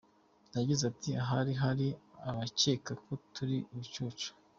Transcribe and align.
Yagize 0.57 0.83
ati 0.91 1.09
“Ahari 1.23 1.53
hari 1.63 1.87
abakeka 2.29 2.91
ko 3.03 3.13
turi 3.33 3.57
ibicucu. 3.73 4.29